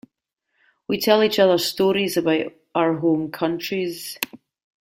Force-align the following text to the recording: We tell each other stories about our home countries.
We 0.87 0.99
tell 0.99 1.21
each 1.23 1.37
other 1.37 1.59
stories 1.59 2.17
about 2.17 2.53
our 2.73 2.97
home 2.97 3.29
countries. 3.29 4.17